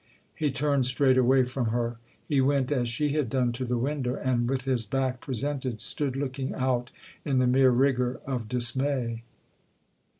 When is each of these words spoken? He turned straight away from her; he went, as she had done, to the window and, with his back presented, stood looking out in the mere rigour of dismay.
He 0.33 0.49
turned 0.49 0.87
straight 0.87 1.19
away 1.19 1.45
from 1.45 1.65
her; 1.65 1.97
he 2.27 2.41
went, 2.41 2.71
as 2.71 2.89
she 2.89 3.09
had 3.09 3.29
done, 3.29 3.51
to 3.51 3.63
the 3.65 3.77
window 3.77 4.15
and, 4.15 4.49
with 4.49 4.63
his 4.63 4.83
back 4.83 5.21
presented, 5.21 5.79
stood 5.83 6.15
looking 6.15 6.55
out 6.55 6.89
in 7.23 7.37
the 7.37 7.45
mere 7.45 7.69
rigour 7.69 8.19
of 8.25 8.49
dismay. 8.49 9.21